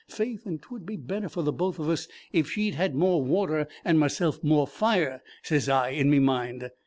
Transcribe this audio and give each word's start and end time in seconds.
Faith, 0.09 0.47
and 0.47 0.63
't 0.63 0.69
would 0.71 0.83
be 0.83 0.95
better 0.97 1.29
for 1.29 1.43
the 1.43 1.51
both 1.53 1.77
of 1.77 1.87
us 1.87 2.07
if 2.33 2.49
she 2.49 2.71
had 2.71 2.95
more 2.95 3.21
water 3.23 3.67
and 3.85 3.99
meself 3.99 4.43
more 4.43 4.65
fire,' 4.65 5.21
sez 5.43 5.69
I 5.69 5.89
in 5.89 6.09
me 6.09 6.17
mind. 6.17 6.71